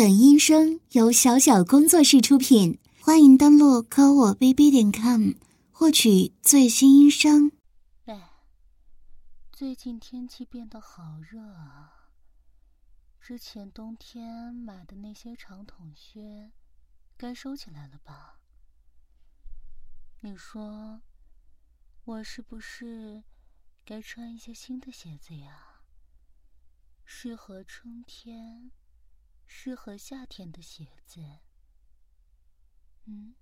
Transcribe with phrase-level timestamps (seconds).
[0.00, 5.32] 本音声由小小工作室出品，欢迎登录科我 bb 点 com
[5.70, 7.52] 获取最新音声。
[8.06, 8.32] 哎，
[9.52, 12.08] 最近天气变得好热啊！
[13.20, 16.50] 之前冬天买的那些长筒靴，
[17.18, 18.38] 该收起来了吧？
[20.20, 21.02] 你说，
[22.04, 23.22] 我是不是
[23.84, 25.82] 该穿一些新的鞋子呀？
[27.04, 28.70] 适合春天。
[29.52, 31.40] 适合夏天的鞋子，
[33.06, 33.34] 嗯，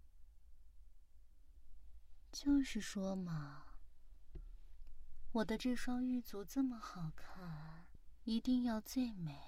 [2.33, 3.75] 就是说嘛，
[5.33, 7.87] 我的这双玉足这么好看，
[8.25, 9.39] 一定要最美、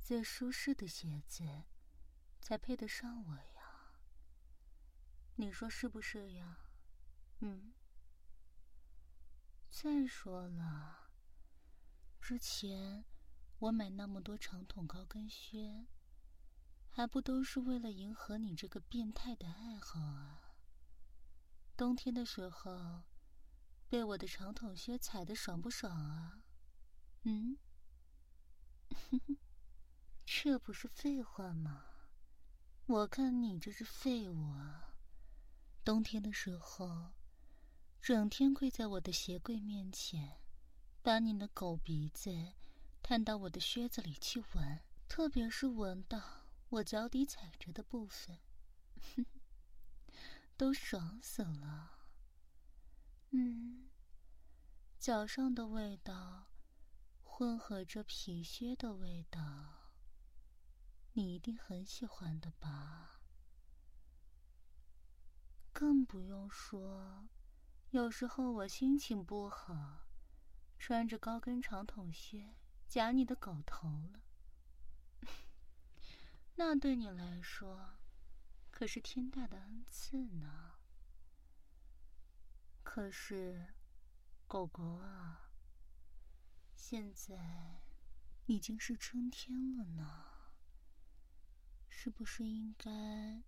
[0.00, 1.44] 最舒适的鞋子
[2.40, 4.00] 才配得上我呀。
[5.36, 6.70] 你说是不是呀？
[7.40, 7.74] 嗯。
[9.68, 11.10] 再说了，
[12.18, 13.04] 之前。
[13.60, 15.86] 我买那么多长筒高跟靴，
[16.88, 20.56] 还不都是为了迎合你这个变态的爱好啊？
[21.76, 23.02] 冬天的时候，
[23.90, 26.42] 被我的长筒靴踩的爽不爽啊？
[27.24, 27.58] 嗯，
[30.24, 31.84] 这不是废话吗？
[32.86, 34.94] 我看你这是废物啊！
[35.84, 37.12] 冬天的时候，
[38.00, 40.40] 整天跪在我的鞋柜面前，
[41.02, 42.54] 把你的狗鼻子。
[43.02, 48.38] 探到我的靴子里去闻，特别是闻到我脚底踩着的部分，
[49.16, 49.26] 哼
[50.56, 51.98] 都爽死了。
[53.30, 53.90] 嗯，
[54.98, 56.52] 脚上的味道
[57.22, 59.92] 混合着皮靴的味道，
[61.14, 63.22] 你一定很喜欢的吧？
[65.72, 67.28] 更不用说，
[67.90, 70.06] 有时候我心情不好，
[70.78, 72.54] 穿着高跟长筒靴。
[72.90, 74.20] 夹你的狗头了，
[76.56, 78.00] 那对你来说
[78.72, 80.72] 可是天大的恩赐呢。
[82.82, 83.74] 可是，
[84.48, 85.52] 狗狗啊，
[86.74, 87.80] 现在
[88.46, 90.50] 已经是春天了呢，
[91.88, 93.44] 是不是应该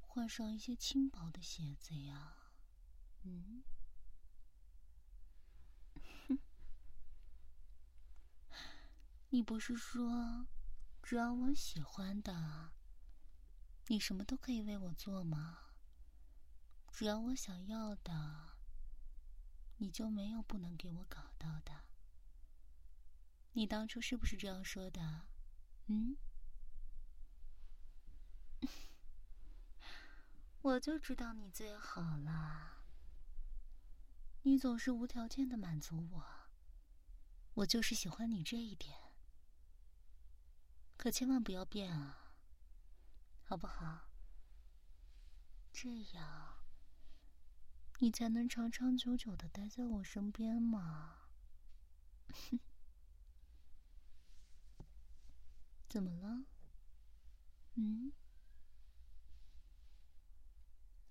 [0.00, 2.36] 换上一些轻薄的鞋子呀？
[3.24, 3.64] 嗯。
[9.34, 10.46] 你不是说，
[11.02, 12.72] 只要我喜欢的，
[13.86, 15.70] 你什么都可以为我做吗？
[16.90, 18.58] 只要我想要的，
[19.78, 21.84] 你就没有不能给我搞到的。
[23.52, 25.22] 你当初是不是这样说的？
[25.86, 26.18] 嗯？
[30.60, 32.84] 我就知道你最好了。
[34.42, 36.22] 你总是无条件的满足我，
[37.54, 38.94] 我就是喜欢你这一点。
[41.02, 42.30] 可千万不要变啊，
[43.42, 44.02] 好不好？
[45.72, 46.62] 这样，
[47.98, 51.26] 你才能长长久久的待在我身边嘛。
[55.90, 56.44] 怎么了？
[57.74, 58.12] 嗯？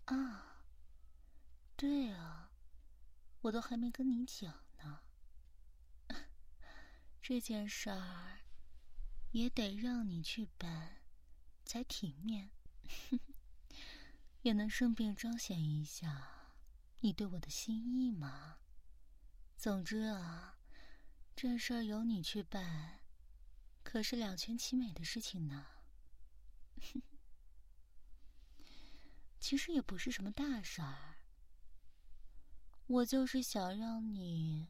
[0.05, 0.63] 啊，
[1.75, 2.49] 对啊，
[3.41, 5.01] 我都还没跟你讲呢，
[7.21, 8.37] 这件事儿。
[9.31, 11.01] 也得让你去办，
[11.63, 12.51] 才体面，
[14.43, 16.53] 也能顺便彰显一下
[16.99, 18.57] 你对我的心意嘛。
[19.57, 20.57] 总之啊，
[21.35, 22.99] 这事儿由你去办，
[23.83, 25.67] 可是两全其美的事情呢。
[29.39, 31.23] 其实也不是什么大事儿，
[32.87, 34.69] 我就是想让你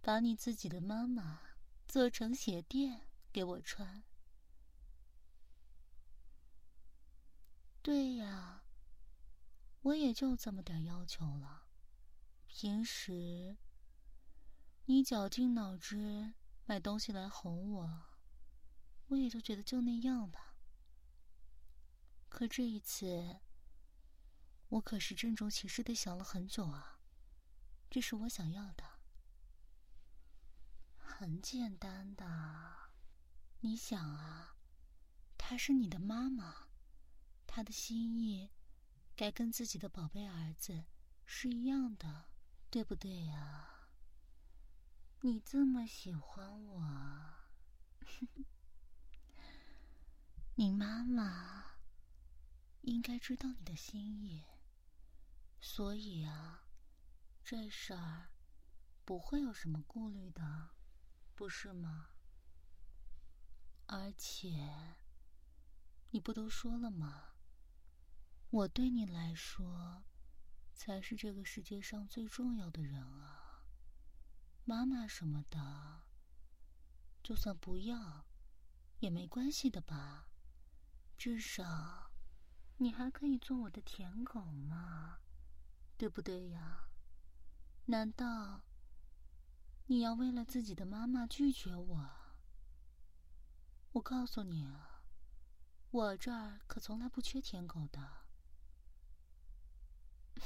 [0.00, 1.40] 把你自己的妈妈
[1.86, 3.11] 做成鞋垫。
[3.32, 4.04] 给我穿。
[7.80, 8.62] 对呀，
[9.80, 11.66] 我也就这么点要求了。
[12.46, 13.56] 平时
[14.84, 16.34] 你绞尽脑汁
[16.66, 18.04] 买东西来哄我，
[19.08, 20.54] 我也就觉得就那样吧。
[22.28, 23.40] 可这一次，
[24.68, 27.00] 我可是郑重其事的想了很久啊。
[27.90, 28.84] 这是我想要的，
[30.96, 32.81] 很简单的。
[33.64, 34.56] 你想啊，
[35.38, 36.66] 她是你的妈妈，
[37.46, 38.50] 她的心意
[39.14, 40.84] 该跟自己的宝贝儿子
[41.24, 42.24] 是一样的，
[42.70, 43.88] 对不对呀？
[45.20, 47.34] 你这么喜欢我，
[50.56, 51.76] 你妈妈
[52.80, 54.42] 应该知道你的心意，
[55.60, 56.66] 所以啊，
[57.44, 58.32] 这事儿
[59.04, 60.70] 不会有什么顾虑的，
[61.36, 62.08] 不是吗？
[63.94, 64.96] 而且，
[66.12, 67.34] 你不都说了吗？
[68.48, 70.04] 我对你来说，
[70.72, 73.66] 才是这个世界上最重要的人啊。
[74.64, 76.04] 妈妈什么的，
[77.22, 78.24] 就算不要，
[79.00, 80.30] 也没关系的吧？
[81.18, 82.12] 至少，
[82.78, 85.18] 你还可以做我的舔狗嘛，
[85.98, 86.88] 对不对呀？
[87.84, 88.62] 难道
[89.88, 92.21] 你要为了自己的妈妈拒绝我？
[93.92, 95.02] 我告诉你啊，
[95.90, 98.24] 我这儿可从来不缺舔狗的。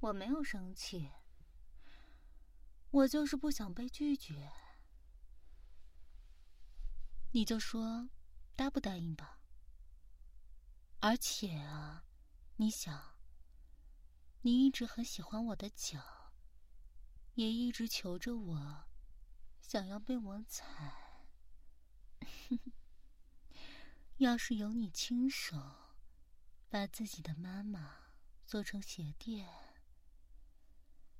[0.00, 1.10] 我没有生气，
[2.90, 4.50] 我就是不想被拒绝。
[7.32, 8.08] 你就说
[8.54, 9.40] 答不答应吧。
[11.00, 12.04] 而且啊，
[12.56, 13.14] 你想。
[14.42, 16.32] 你一直很喜欢我的脚，
[17.34, 18.84] 也一直求着我，
[19.60, 21.05] 想要被我踩。
[22.20, 22.72] 哼 哼
[24.18, 25.56] 要是有你亲手
[26.68, 28.12] 把自己的妈妈
[28.46, 29.48] 做成鞋垫，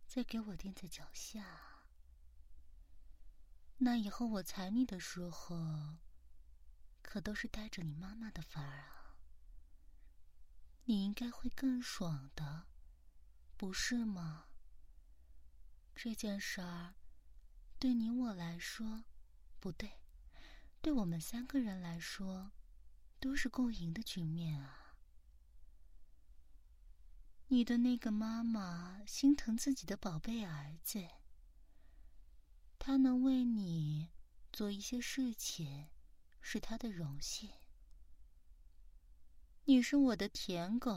[0.07, 1.85] 再给我垫在脚下，
[3.79, 5.99] 那以后我踩你的时候，
[7.03, 9.17] 可都是带着你妈妈的范儿啊！
[10.85, 12.69] 你应该会更爽的。
[13.57, 14.49] 不是吗？
[15.95, 16.95] 这件事儿，
[17.79, 19.05] 对你我来说，
[19.59, 20.01] 不对，
[20.87, 22.53] 对我们三个人来说，
[23.19, 24.95] 都是共赢的局面啊。
[27.49, 31.05] 你的那个妈妈心疼自己的宝贝儿子，
[32.79, 34.13] 她能为你
[34.53, 35.89] 做一些事情，
[36.41, 37.51] 是她的荣幸。
[39.65, 40.97] 你是我的舔狗。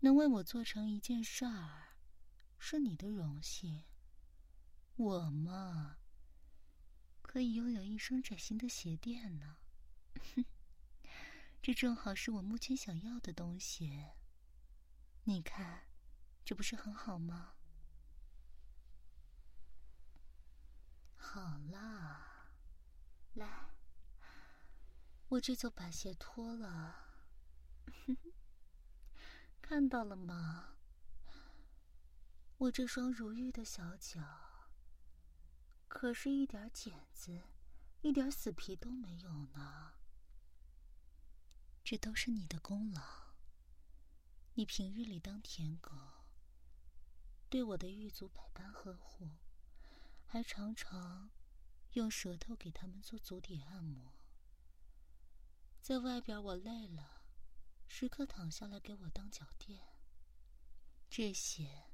[0.00, 1.94] 能为我做成一件事儿，
[2.58, 3.84] 是你的荣幸。
[4.96, 5.98] 我嘛，
[7.34, 9.56] 可以拥有一双崭新的鞋垫呢。
[10.36, 10.44] 哼
[11.60, 14.10] 这正好是我目前想要的东西。
[15.24, 15.88] 你看，
[16.44, 17.54] 这不是很好吗？
[21.16, 22.52] 好啦，
[23.34, 23.48] 来，
[25.30, 27.16] 我这就把鞋脱了。
[29.60, 30.76] 看到了吗？
[32.58, 34.43] 我这双如玉的小脚，
[35.88, 37.42] 可是一点茧子、
[38.02, 39.94] 一点死皮都没有呢。
[41.84, 43.02] 这都是你的功劳。
[44.54, 45.92] 你平日里当舔狗，
[47.48, 49.30] 对我的狱卒百般呵护，
[50.26, 51.30] 还常常
[51.92, 54.12] 用舌头给他们做足底按摩。
[55.80, 57.22] 在外边我累了。
[57.86, 59.80] 时刻躺下来给我当脚垫，
[61.08, 61.84] 这些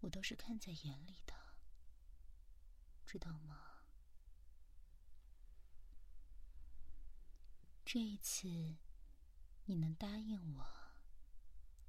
[0.00, 1.34] 我都是看在眼里的，
[3.06, 3.84] 知道吗？
[7.84, 8.76] 这一次
[9.66, 10.66] 你能答应我，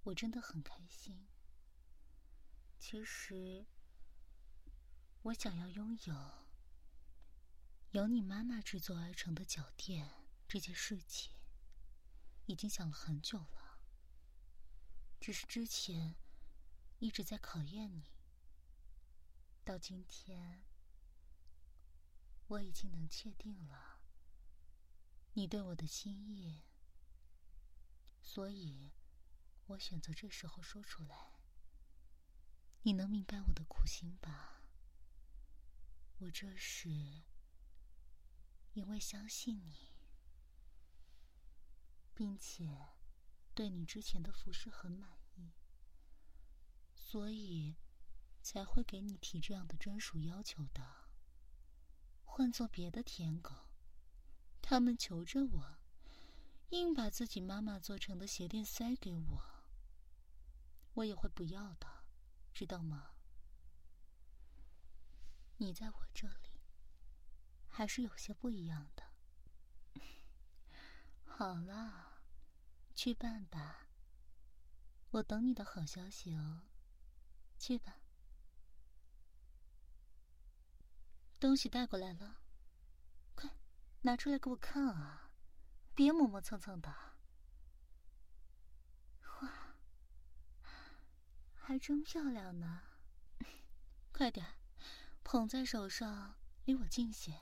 [0.04, 1.28] 我真的很开心。
[2.78, 3.66] 其实
[5.24, 6.48] 我想要拥有
[7.92, 10.10] 由你妈妈制作而成的脚垫
[10.48, 11.34] 这件事情。
[12.46, 13.80] 已经想了很久了，
[15.20, 16.16] 只是之前
[17.00, 18.14] 一直在考验你。
[19.66, 20.64] 到今天，
[22.48, 24.00] 我已经能确定了
[25.34, 26.64] 你对我的心意，
[28.22, 28.94] 所以
[29.68, 31.40] 我选择这时候说出来。
[32.84, 34.62] 你能明白我的苦心吧？
[36.20, 36.90] 我这是
[38.74, 39.98] 因为相信你。
[42.16, 42.96] 并且，
[43.54, 45.52] 对你之前的服饰很满意，
[46.96, 47.76] 所以
[48.42, 51.07] 才会给你提这样的专属要求的。
[52.38, 53.52] 换做别的舔狗，
[54.62, 55.78] 他们求着我，
[56.70, 59.42] 硬把自己妈妈做成的鞋垫塞给我，
[60.94, 61.88] 我也会不要的，
[62.54, 63.16] 知道吗？
[65.58, 66.62] 你在我这里，
[67.68, 69.04] 还是有些不一样的。
[71.26, 72.20] 好了。
[72.94, 73.88] 去办吧，
[75.10, 76.68] 我等你的好消息哦。
[77.58, 77.98] 去吧，
[81.40, 82.38] 东西带过来了，
[83.36, 83.50] 快
[84.02, 85.32] 拿出来给我看啊！
[85.94, 86.90] 别磨磨蹭蹭的。
[89.42, 89.76] 哇，
[91.54, 92.82] 还真漂亮呢！
[94.12, 94.56] 快点，
[95.24, 97.40] 捧在手上，离我近些，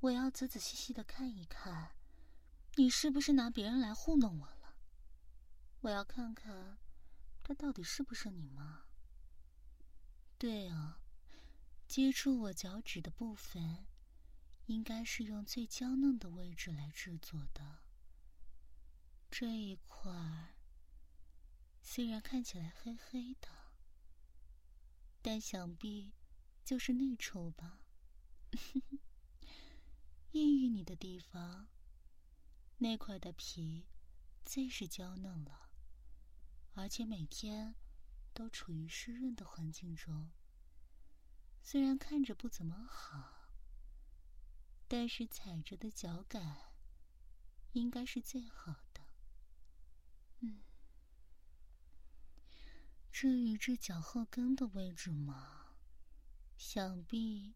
[0.00, 1.96] 我要仔仔细细的看一看。
[2.76, 4.74] 你是不是拿别人来糊弄我了？
[5.82, 6.78] 我要看看，
[7.44, 8.86] 他到底是不是你妈？
[10.36, 10.98] 对啊，
[11.92, 13.84] 接触我脚趾的部分，
[14.64, 17.82] 应该是用最娇嫩的位置来制作的。
[19.30, 20.54] 这一块儿
[21.82, 23.50] 虽然看起来黑黑的，
[25.20, 26.14] 但想必
[26.64, 27.82] 就是那处吧。
[30.32, 31.68] 抑郁你的地方，
[32.78, 33.86] 那块的皮
[34.42, 35.68] 最是娇嫩了，
[36.72, 37.74] 而且每天
[38.32, 40.30] 都处于湿润的环境中。
[41.62, 43.48] 虽然看着不怎么好，
[44.88, 46.74] 但是踩着的脚感
[47.72, 49.00] 应该是最好的。
[50.40, 50.60] 嗯，
[53.10, 55.76] 至于这脚后跟的位置嘛，
[56.58, 57.54] 想必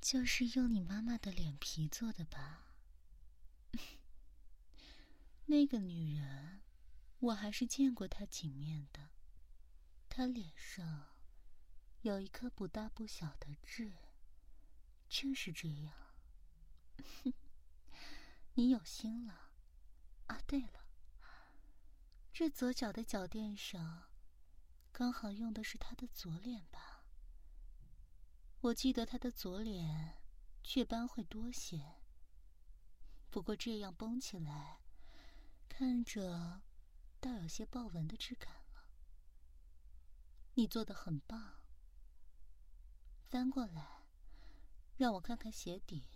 [0.00, 2.74] 就是用你妈妈的脸皮做的吧。
[5.46, 6.62] 那个女人，
[7.20, 9.10] 我还是见过她几面的，
[10.08, 11.13] 她脸上。
[12.04, 13.94] 有一颗不大不小的痣，
[15.08, 15.94] 正是这样。
[18.52, 19.52] 你有心了。
[20.26, 20.86] 啊，对了，
[22.30, 24.10] 这左脚的脚垫上，
[24.92, 27.06] 刚好用的是他的左脸吧？
[28.60, 30.22] 我记得他的左脸
[30.62, 32.02] 雀斑会多些，
[33.30, 34.82] 不过这样绷起来，
[35.70, 36.60] 看着
[37.18, 38.90] 倒有些豹纹的质感了。
[40.52, 41.63] 你做的很棒。
[43.34, 44.04] 翻过来，
[44.96, 46.06] 让我看看鞋底。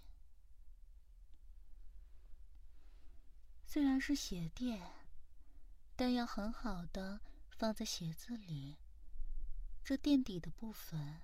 [3.67, 4.81] 虽然是鞋垫，
[5.97, 7.21] 但要很好的
[7.51, 8.79] 放在鞋子里。
[9.83, 11.23] 这垫底的部分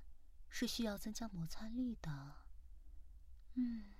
[0.48, 2.44] 是需要增加摩擦力的。
[3.52, 3.94] 嗯，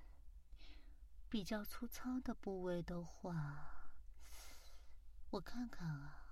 [1.29, 3.93] 比较粗糙的部位的话，
[5.31, 6.24] 我看看啊。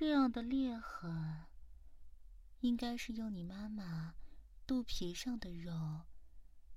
[0.00, 1.44] 这样的裂痕，
[2.60, 4.14] 应该是用你妈妈
[4.66, 6.06] 肚皮上的肉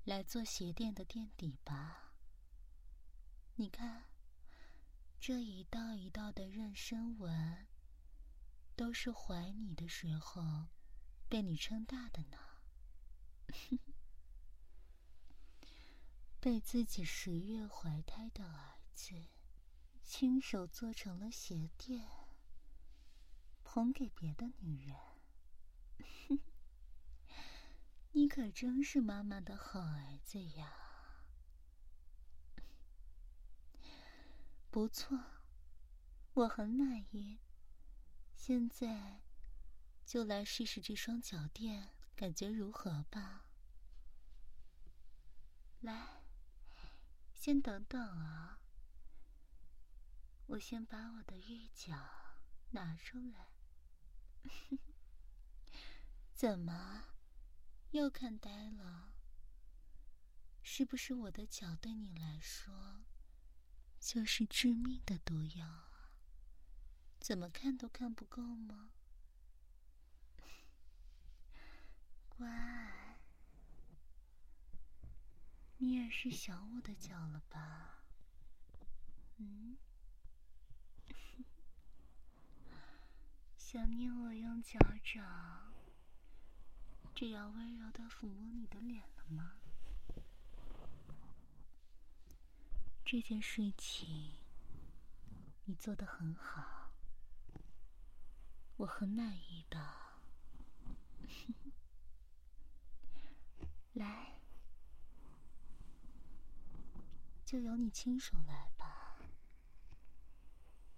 [0.03, 2.15] 来做鞋垫的垫底吧？
[3.55, 4.09] 你看，
[5.21, 7.65] 这一道一道的妊娠纹，
[8.75, 10.67] 都是怀你的时候
[11.29, 12.37] 被你撑大的呢。
[16.41, 19.15] 被自己十月怀胎的儿子
[20.03, 22.22] 亲手做成了鞋垫。
[23.73, 24.95] 哄给别的女人，
[28.13, 31.25] 你可真是妈妈的好儿子呀！
[34.69, 35.19] 不错，
[36.35, 37.39] 我很满意。
[38.35, 39.23] 现在
[40.05, 43.45] 就来试试这双脚垫，感觉如何吧？
[45.79, 46.21] 来，
[47.33, 48.59] 先等等啊，
[50.45, 51.97] 我先把我的玉脚
[52.69, 53.52] 拿出来。
[56.33, 57.05] 怎么，
[57.91, 59.13] 又看呆了？
[60.61, 63.03] 是不是我的脚对你来说
[63.99, 66.17] 就是致命的毒药啊？
[67.19, 68.91] 怎么看都看不够吗？
[72.29, 73.19] 乖，
[75.77, 77.92] 你也是想我的脚了吧？
[83.73, 85.73] 想念我用脚掌
[87.15, 89.53] 这样温柔的抚摸你的脸了吗？
[93.03, 94.35] 这件事情
[95.65, 96.91] 你做的很好，
[98.77, 99.79] 我很满意的。
[103.93, 104.35] 来，
[107.43, 109.17] 就由你亲手来吧，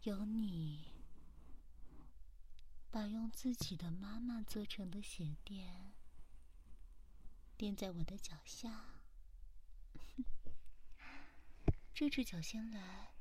[0.02, 0.94] 由你。
[2.96, 5.92] 把用自己的妈妈做成的鞋垫
[7.58, 9.02] 垫在我的脚下，
[11.94, 13.14] 这只脚先来，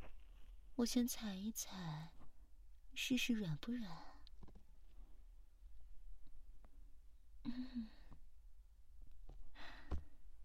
[0.77, 2.13] 我先踩一踩，
[2.95, 3.91] 试试软不软。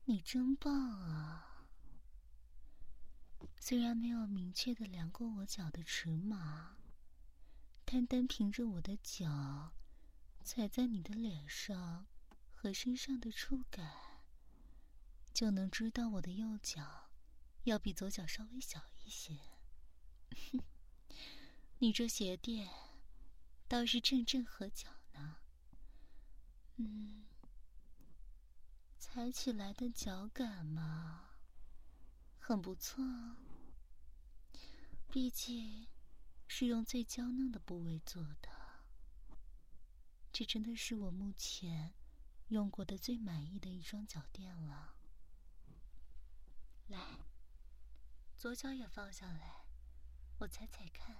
[0.05, 1.67] 你真棒啊！
[3.59, 6.78] 虽然没有明确的量过我脚的尺码。
[7.91, 9.73] 单单凭着我的脚
[10.43, 12.05] 踩在你的脸上
[12.53, 14.21] 和身上的触感，
[15.33, 17.09] 就能知道我的右脚
[17.63, 19.39] 要比左脚稍微小一些。
[20.29, 20.61] 哼
[21.81, 22.69] 你这鞋垫
[23.67, 25.37] 倒是正正合脚呢。
[26.75, 27.25] 嗯，
[28.99, 31.31] 踩起来的脚感嘛，
[32.37, 33.03] 很不错。
[35.09, 35.87] 毕竟。
[36.51, 38.49] 是用最娇嫩的部位做的，
[40.33, 41.93] 这真的是我目前
[42.47, 44.95] 用过的最满意的一双脚垫了。
[46.87, 47.19] 来，
[48.35, 49.63] 左脚也放下来，
[50.39, 51.15] 我踩踩看。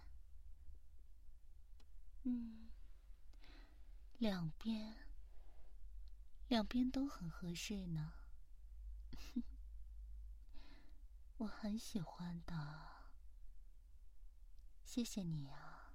[2.23, 2.71] 嗯，
[4.17, 4.97] 两边，
[6.47, 8.13] 两边都很合适呢。
[11.37, 12.98] 我很喜欢的，
[14.89, 15.93] 谢谢你啊。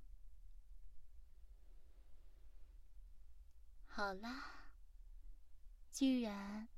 [3.89, 4.69] 好啦，
[5.91, 6.69] 既然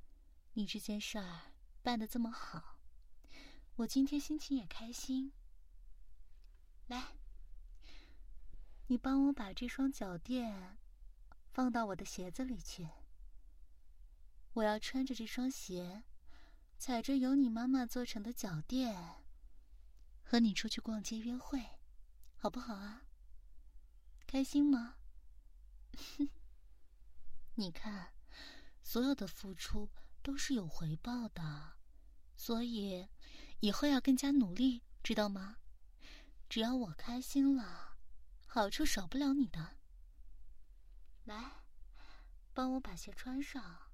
[0.54, 2.78] 你这件事儿办的这么好，
[3.76, 5.34] 我今天心情也开心。
[6.86, 7.18] 来，
[8.86, 10.78] 你帮我把这双脚垫
[11.52, 12.88] 放到我的鞋子里去，
[14.54, 16.04] 我要穿着这双鞋。
[16.78, 19.22] 踩着由你妈妈做成的脚垫，
[20.22, 21.75] 和你出去逛街约会，
[22.38, 23.02] 好不好啊？
[24.26, 24.96] 开心吗？
[27.56, 28.12] 你看，
[28.82, 29.88] 所有的付出
[30.22, 31.76] 都是有回报的，
[32.36, 33.08] 所以
[33.60, 35.56] 以后要更加努力，知道吗？
[36.48, 37.96] 只要我开心了，
[38.46, 39.78] 好处少不了你的。
[41.24, 41.64] 来，
[42.52, 43.90] 帮我把鞋穿上。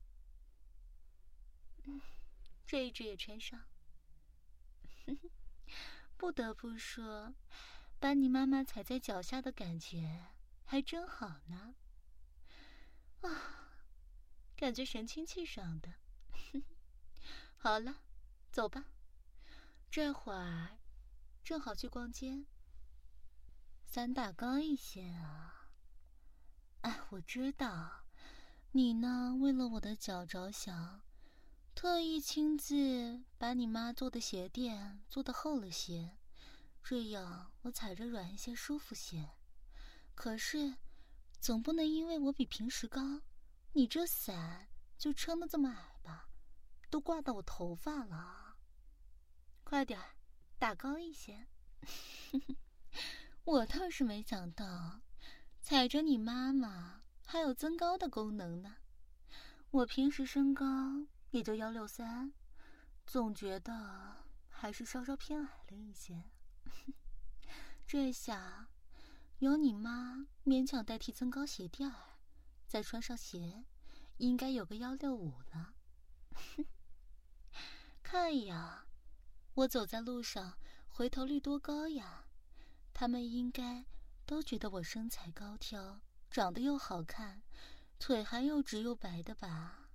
[1.84, 2.00] 嗯。
[2.66, 3.64] 这一只也穿上。
[6.16, 7.34] 不得不说，
[8.02, 10.32] 把你妈妈踩在脚下的感觉
[10.64, 11.76] 还真好呢。
[13.20, 13.30] 啊，
[14.56, 15.94] 感觉神清气爽的。
[17.56, 18.00] 好了，
[18.50, 18.86] 走吧。
[19.88, 20.78] 这会儿
[21.44, 22.44] 正好去逛街。
[23.86, 25.68] 三大高一些啊。
[26.80, 28.06] 哎，我知道，
[28.72, 31.02] 你呢，为了我的脚着想。
[31.72, 36.16] 特意亲自把你妈做的鞋垫做的厚了些，
[36.82, 39.30] 这样我踩着软一些，舒服些。
[40.14, 40.76] 可是，
[41.40, 43.22] 总不能因为我比平时高，
[43.72, 46.28] 你这伞就撑得这么矮吧？
[46.90, 48.56] 都挂到我头发了。
[49.64, 50.00] 快点，
[50.58, 51.46] 打高一些。
[53.44, 55.00] 我倒是没想到，
[55.60, 58.76] 踩着你妈妈还有增高的功能呢。
[59.70, 61.06] 我平时身高。
[61.32, 62.34] 也就幺六三，
[63.06, 66.30] 总觉得还是稍稍偏矮了一些。
[67.86, 68.68] 这下
[69.38, 72.18] 有你妈勉强代替增高鞋垫儿，
[72.66, 73.64] 再穿上鞋，
[74.18, 75.74] 应该有个幺六五了。
[78.02, 78.86] 看呀，
[79.54, 80.58] 我走在路上
[80.88, 82.26] 回头率多高呀！
[82.94, 83.86] 他们应该
[84.26, 87.42] 都觉得我身材高挑，长得又好看，
[87.98, 89.88] 腿还又直又白的吧？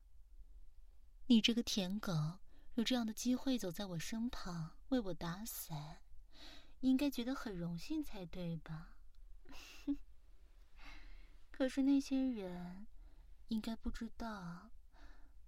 [1.27, 2.39] 你这个舔狗，
[2.75, 6.01] 有这样的机会走在我身旁为我打伞，
[6.81, 8.97] 应该觉得很荣幸才对吧？
[11.51, 12.87] 可是那些人
[13.47, 14.71] 应该不知道，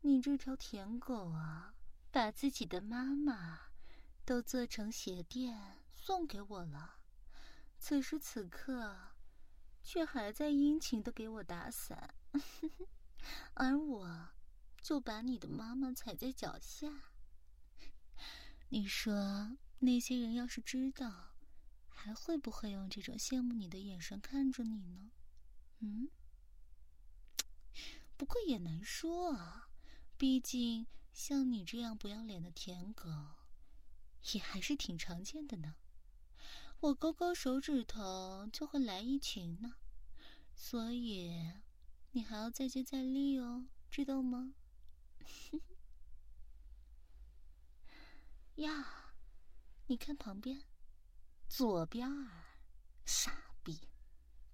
[0.01, 1.75] 你这条舔狗啊，
[2.11, 3.71] 把自己的妈妈
[4.25, 6.99] 都做成鞋垫送给我了，
[7.77, 9.13] 此时此刻
[9.83, 12.13] 却还在殷勤的给我打伞，
[13.53, 14.29] 而我。
[14.81, 17.11] 就把你的妈妈踩在脚下。
[18.69, 21.35] 你说那些人要是知道，
[21.87, 25.11] 还会不会用这种羡慕你的眼神看着你呢？
[25.79, 26.09] 嗯。
[28.17, 29.69] 不过也难说啊，
[30.17, 33.09] 毕竟像你这样不要脸的舔狗，
[34.33, 35.75] 也还是挺常见的呢。
[36.81, 39.75] 我勾勾手指头就会来一群呢，
[40.53, 41.53] 所以
[42.11, 44.53] 你还要再接再厉哦，知道吗？
[48.55, 48.98] 呀，
[49.89, 50.61] 你看旁边，
[51.47, 52.29] 左边儿，
[53.05, 53.89] 傻逼，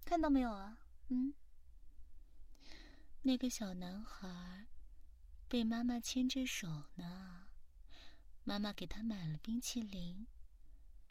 [0.05, 0.77] 看到没有啊？
[1.09, 1.33] 嗯，
[3.23, 4.67] 那个小男孩
[5.49, 7.47] 被妈妈牵着手呢，
[8.45, 10.25] 妈妈给他买了冰淇淋，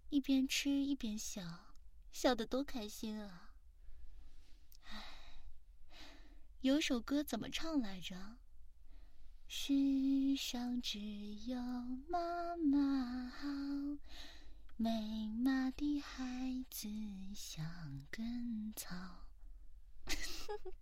[0.09, 1.77] 一边吃一边笑，
[2.11, 3.57] 笑得多开心啊！
[4.85, 5.43] 哎，
[6.63, 8.39] 有首歌怎么唱来着？
[9.57, 10.99] 世上只
[11.47, 11.57] 有
[12.09, 13.47] 妈妈好，
[14.77, 16.89] 没妈的孩子
[17.37, 17.65] 像
[18.11, 19.29] 根草。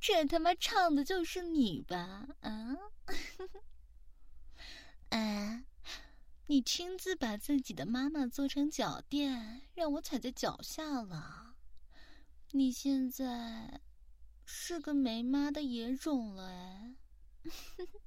[0.00, 2.26] 这他妈唱的就是你吧？
[2.40, 2.76] 啊？
[5.10, 5.64] 哎，
[6.48, 11.54] 你亲自把自己的妈妈做成脚垫，让我踩在脚下了。
[12.50, 13.80] 你现在？
[14.52, 16.96] 是个没妈的野种了哎！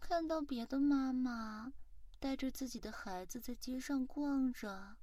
[0.00, 1.72] 看到别的妈妈
[2.18, 4.96] 带着自己的孩子在街上逛着，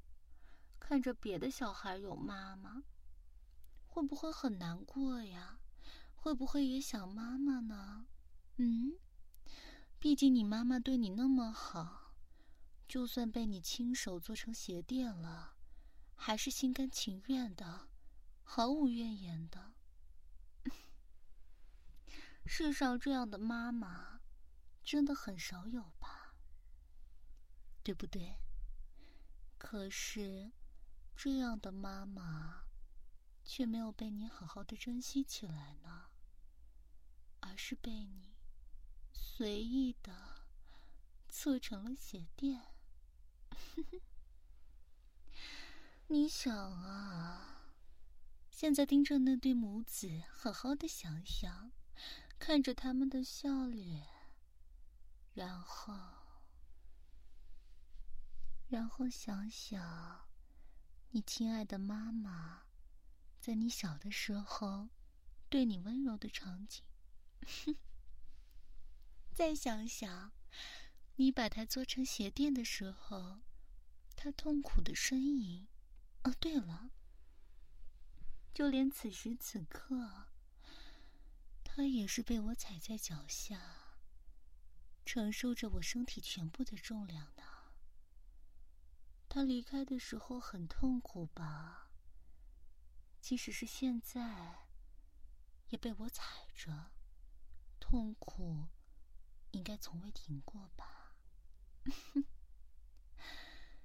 [0.78, 2.84] 看着别的小孩有妈妈，
[3.86, 5.60] 会不会很难过呀？
[6.16, 8.08] 会不会也想妈妈呢？
[8.58, 8.98] 嗯，
[10.00, 12.14] 毕竟你妈妈对你那么好，
[12.90, 15.56] 就算被你亲手做成鞋垫了，
[16.14, 17.88] 还是心甘情愿的，
[18.44, 19.76] 毫无怨言的。
[22.48, 24.22] 世上这样的妈妈，
[24.84, 26.36] 真的很少有吧？
[27.84, 28.38] 对不对？
[29.58, 30.52] 可是，
[31.16, 32.66] 这样的妈妈，
[33.44, 36.08] 却没有被你好好的珍惜起来呢，
[37.40, 38.36] 而是被你
[39.12, 40.46] 随意的
[41.28, 42.62] 做成了鞋垫。
[46.08, 47.74] 你想啊，
[48.50, 51.72] 现在盯着那对母子，好好的想想，
[52.40, 54.08] 看着他们的笑脸，
[55.34, 55.94] 然后。
[58.70, 60.28] 然后想想，
[61.12, 62.64] 你亲爱的妈妈，
[63.40, 64.90] 在你小的时候
[65.50, 66.84] 对你温柔的场景。
[69.34, 70.34] 再想想，
[71.16, 73.40] 你把它做成鞋垫的时候，
[74.18, 75.70] 她痛苦的呻吟。
[76.24, 76.92] 哦，对了，
[78.54, 80.26] 就连此时此刻，
[81.78, 84.00] 他也是被我踩在脚下，
[85.06, 87.44] 承受着我身体全部的重量呢。
[89.30, 91.92] 他离开的时候很痛苦吧？
[93.22, 94.70] 即使是现在，
[95.68, 96.94] 也被我踩着，
[97.80, 98.70] 痛苦
[99.52, 101.14] 应该从未停过吧？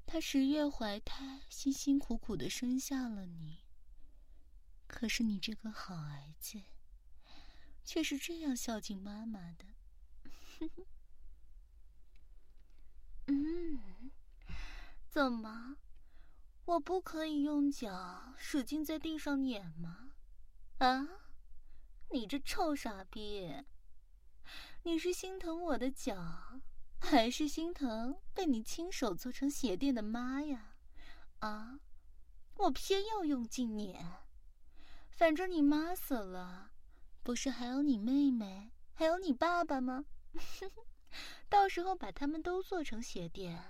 [0.07, 3.67] 他十月怀胎，辛辛苦苦的生下了你，
[4.87, 6.63] 可是你这个好儿子，
[7.85, 9.66] 却是这样孝敬妈妈的。
[13.27, 14.11] 嗯。
[15.09, 15.77] 怎么，
[16.64, 20.12] 我不可以用脚使劲在地上碾吗？
[20.79, 21.07] 啊，
[22.11, 23.64] 你这臭傻逼！
[24.85, 26.62] 你是心疼我的脚，
[26.99, 30.77] 还是心疼被你亲手做成鞋垫的妈呀？
[31.40, 31.79] 啊，
[32.55, 34.25] 我偏要用劲碾，
[35.11, 36.72] 反正你妈死了，
[37.23, 40.05] 不是还有你妹妹，还有你爸爸吗？
[41.49, 43.63] 到时候把他们都做成鞋垫。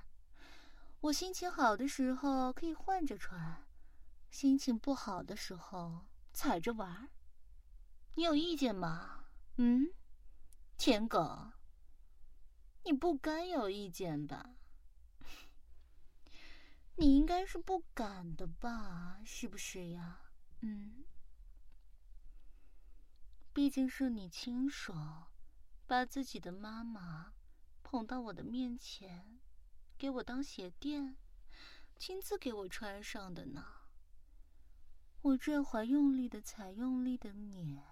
[1.01, 3.67] 我心情好的时候可以换着穿，
[4.31, 7.11] 心情不好的时候踩着玩
[8.15, 9.25] 你有意见吗？
[9.57, 9.93] 嗯，
[10.79, 11.53] 舔狗，
[12.85, 14.55] 你不该有意见吧？
[16.97, 19.21] 你应该是不敢的吧？
[19.25, 20.21] 是不是呀？
[20.61, 21.05] 嗯，
[23.53, 24.95] 毕竟是你亲手
[25.87, 27.35] 把自己的妈妈
[27.83, 29.41] 捧到我的面前。
[29.99, 31.17] 给我当鞋垫，
[31.97, 33.65] 亲自给我穿上的呢。
[35.21, 37.85] 我这会用力的踩，用力的碾，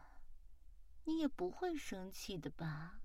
[1.04, 3.00] 你也不会生气的吧？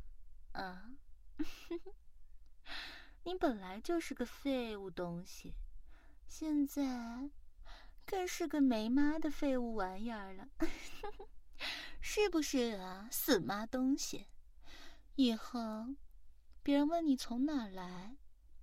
[0.54, 0.96] 啊？
[3.26, 5.54] 你本来就是个废物东西，
[6.28, 7.30] 现在
[8.06, 10.50] 更是个没妈的废物玩意儿了，
[12.01, 13.08] 是不是啊？
[13.12, 14.28] 死妈东西！
[15.15, 15.95] 以后
[16.62, 18.17] 别人问你从哪来？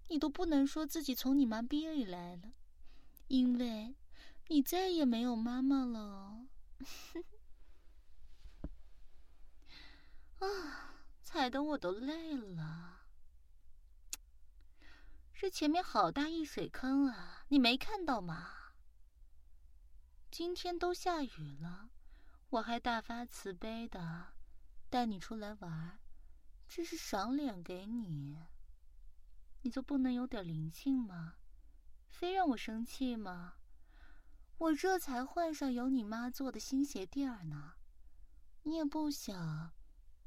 [0.08, 2.52] 你都不能说自己从你妈逼里来了，
[3.28, 3.96] 因为
[4.48, 6.46] 你再也没有妈妈了。
[10.40, 13.06] 啊，踩得我都累了。
[15.32, 18.74] 这前面好大一水坑啊，你没看到吗？
[20.30, 21.90] 今天都下雨了，
[22.52, 24.34] 我还大发慈悲的
[24.90, 25.98] 带你出来玩，
[26.68, 28.46] 这是赏脸给你。
[29.62, 31.36] 你就不能有点灵性吗？
[32.10, 33.54] 非让我生气吗？
[34.58, 37.72] 我这才换上有你妈做的新鞋垫儿呢，
[38.64, 39.72] 你也不想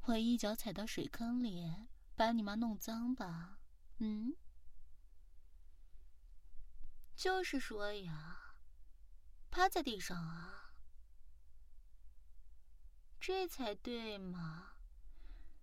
[0.06, 1.86] 我一脚踩到水坑里，
[2.16, 3.60] 把你妈弄脏吧？
[3.98, 4.34] 嗯，
[7.14, 8.56] 就是说呀，
[9.48, 10.65] 趴在地上啊，
[13.20, 14.72] 这才对嘛。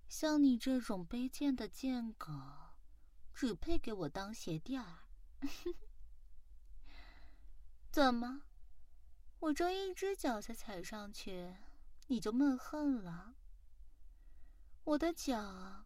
[0.07, 2.31] 像你这种卑贱的贱狗。
[3.35, 4.99] 只配给我当鞋垫儿，
[7.91, 8.43] 怎么？
[9.39, 11.55] 我这一只脚才踩上去，
[12.05, 13.33] 你就闷恨了？
[14.83, 15.85] 我的脚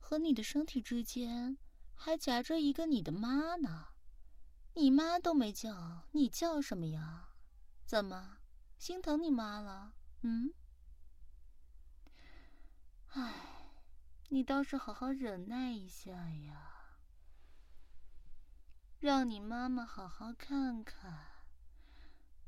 [0.00, 1.58] 和你的身体之间
[1.94, 3.88] 还夹着一个你的妈呢，
[4.72, 7.34] 你妈都没叫，你叫什么呀？
[7.84, 8.38] 怎么
[8.78, 9.92] 心疼你妈了？
[10.22, 10.54] 嗯？
[14.28, 16.98] 你倒是好好忍耐一下呀，
[18.98, 21.44] 让你妈妈好好看看，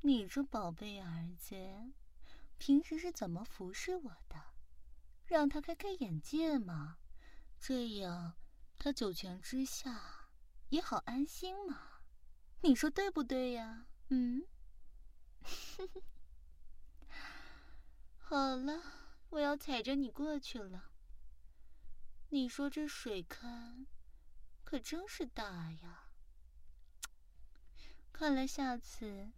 [0.00, 1.92] 你这宝贝儿子，
[2.58, 4.36] 平时是怎么服侍我的？
[5.24, 6.98] 让他开开眼界嘛，
[7.60, 8.34] 这样
[8.76, 10.30] 他九泉之下
[10.70, 12.00] 也好安心嘛。
[12.62, 13.86] 你说对不对呀？
[14.08, 14.44] 嗯。
[18.18, 18.82] 好了，
[19.30, 20.90] 我要踩着你过去了。
[22.30, 23.86] 你说这水坑
[24.62, 26.10] 可真是大呀！
[28.12, 29.30] 看来下次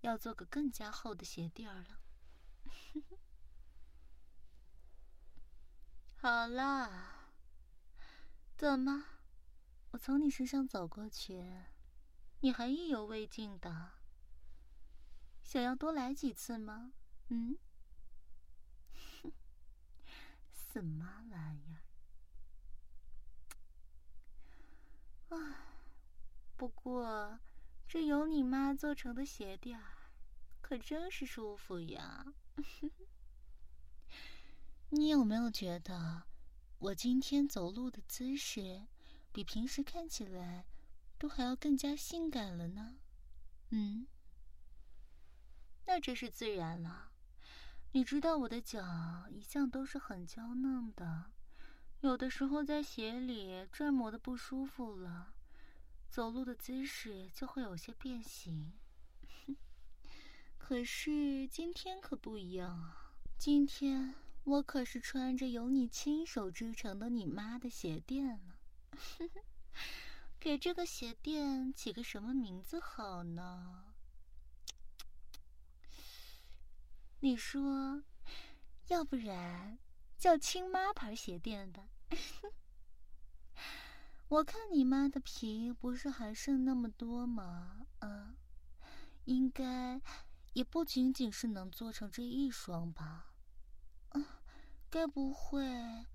[0.00, 2.00] 要做个更加厚的鞋垫了。
[6.16, 7.30] 好啦，
[8.56, 9.04] 怎么？
[9.92, 11.44] 我从你身上走过去，
[12.40, 13.92] 你还意犹未尽的？
[15.44, 16.92] 想要多来几次吗？
[17.28, 17.56] 嗯？
[20.50, 21.91] 什么玩意儿？
[25.32, 25.64] 啊，
[26.56, 27.38] 不过
[27.88, 29.80] 这有你妈做成的鞋垫，
[30.60, 32.34] 可真是舒服呀。
[34.90, 36.24] 你有没有觉得
[36.78, 38.86] 我今天走路的姿势
[39.32, 40.66] 比平时看起来
[41.18, 42.98] 都还要更加性感了呢？
[43.70, 44.06] 嗯？
[45.86, 47.10] 那这是自然了。
[47.92, 51.32] 你知道我的脚一向都是很娇嫩的，
[52.02, 55.32] 有的时候在鞋里转磨的不舒服了，
[56.10, 58.72] 走路的姿势就会有些变形。
[60.58, 68.54] 可是今天可不一样啊，今天我可是穿着由你亲手织成的你妈的鞋垫呢。
[70.40, 73.94] 给这个鞋垫起个什么名字好呢？
[77.20, 78.02] 你说，
[78.88, 79.78] 要不然
[80.18, 81.90] 叫亲妈牌鞋垫吧？
[84.28, 87.86] 我看你妈的皮不是还剩那么多吗？
[87.98, 88.36] 啊，
[89.24, 90.00] 应该
[90.52, 93.34] 也不仅仅是能做成这一双吧？
[94.10, 94.42] 啊，
[94.90, 96.06] 该不会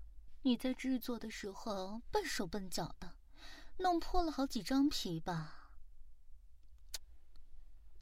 [0.42, 3.16] 你在制作的时候笨手笨脚的，
[3.78, 5.70] 弄破了好几张皮吧？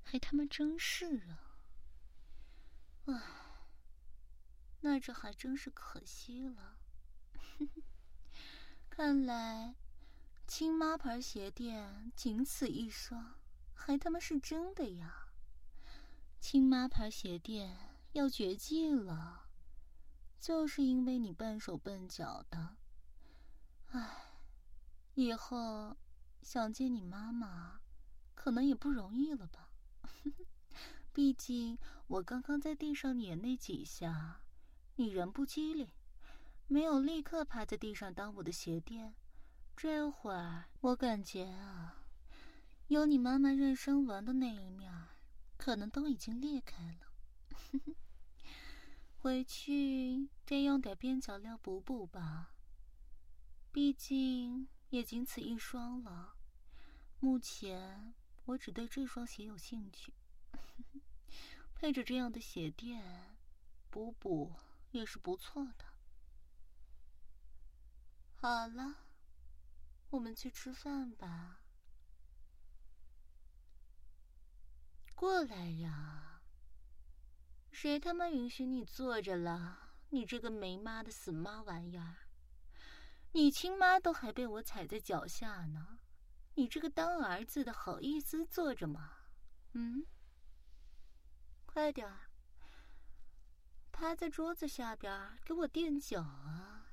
[0.03, 1.59] 还他妈真是啊！
[3.07, 3.23] 唉，
[4.81, 6.76] 那这还真是可惜了。
[7.59, 7.69] 哼
[8.91, 9.75] 看来
[10.47, 13.35] 亲妈牌鞋垫仅此一双，
[13.75, 15.29] 还他妈是真的呀！
[16.41, 17.77] 亲妈牌鞋垫
[18.13, 19.49] 要绝迹了，
[20.41, 22.77] 就是因为你笨手笨脚的。
[23.91, 24.41] 唉，
[25.15, 25.97] 以后
[26.43, 27.81] 想见你妈妈，
[28.35, 29.71] 可能也不容易了吧？
[31.13, 34.43] 毕竟我刚刚在地上碾那几下，
[34.97, 35.89] 你人不机灵，
[36.69, 39.15] 没有立刻趴在地上当我的鞋垫。
[39.77, 42.07] 这会儿我感觉啊，
[42.89, 44.93] 有你妈妈妊娠纹的那一面，
[45.57, 47.13] 可能都已经裂开了。
[49.19, 52.53] 回去得用点边角料补补吧。
[53.71, 56.37] 毕竟也仅此一双了，
[57.21, 58.15] 目前
[58.47, 60.15] 我只对这双鞋有兴趣。
[61.75, 63.37] 配着这样的鞋垫，
[63.91, 64.55] 补补
[64.93, 65.85] 也是不错的。
[68.39, 68.97] 好了，
[70.11, 71.63] 我们去吃饭吧。
[75.15, 76.43] 过来呀！
[77.73, 79.95] 谁他妈允许你坐着了？
[80.11, 82.29] 你这个没妈的死妈玩意儿！
[83.33, 85.99] 你亲妈都还被我踩在脚下呢，
[86.55, 89.19] 你这个当儿子的好意思坐着吗？
[89.73, 90.07] 嗯？
[91.65, 92.31] 快点儿，
[93.91, 96.87] 趴在桌子下边给我垫脚啊！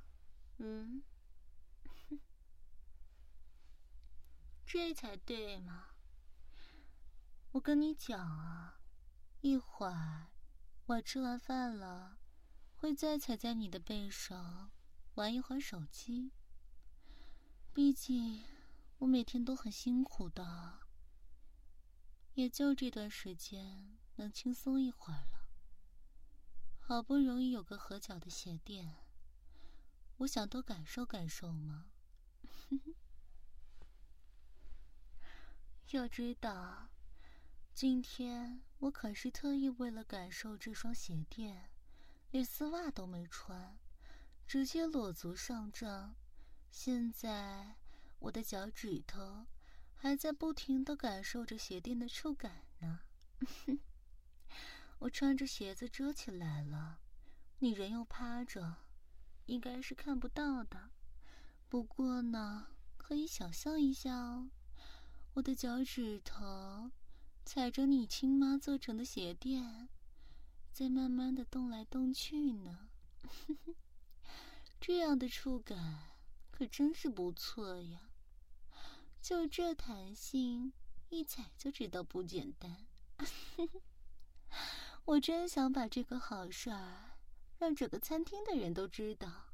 [0.57, 1.03] 嗯，
[4.73, 5.89] 这才对嘛。
[7.51, 8.79] 我跟你讲啊，
[9.41, 10.31] 一会儿
[10.87, 12.17] 我吃完饭了，
[12.73, 14.71] 会再踩在你的背上
[15.13, 16.31] 玩一会儿手机。
[17.71, 18.43] 毕竟
[18.97, 20.79] 我每天都很辛苦的，
[22.33, 23.99] 也就这段时间。
[24.15, 25.47] 能轻松一会儿了。
[26.79, 28.95] 好不容易有个合脚的鞋垫，
[30.17, 31.91] 我想多感受感受嘛。
[35.95, 36.89] 要知道，
[37.71, 41.69] 今天我可是特意为了感受这双鞋垫，
[42.31, 43.77] 连丝袜都没穿，
[44.47, 46.15] 直接裸足上阵。
[46.71, 47.75] 现在
[48.17, 49.45] 我的脚趾头
[49.95, 53.01] 还在不停的感受着鞋垫的触感呢。
[54.97, 57.01] 我穿着鞋子遮起来了，
[57.59, 58.77] 你人又趴着，
[59.45, 60.89] 应该是看不到的。
[61.69, 64.49] 不过呢，可以想象一下哦，
[65.35, 66.91] 我的脚趾头
[67.43, 69.87] 踩着你亲妈做成的鞋垫，
[70.71, 72.89] 在慢慢的动来动去呢。
[74.79, 76.17] 这样的触感
[76.51, 78.11] 可真是不错呀！
[79.21, 80.71] 就这弹性，
[81.09, 82.85] 一踩就知道不简单。
[85.05, 87.17] 我真想把这个好事儿
[87.57, 89.53] 让整个餐厅的人都知道。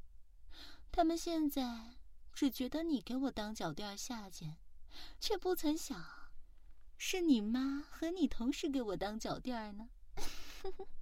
[0.92, 1.96] 他们现在
[2.34, 4.58] 只觉得你给我当脚垫下贱，
[5.18, 6.02] 却不曾想，
[6.96, 9.88] 是你妈和你同时给我当脚垫呢。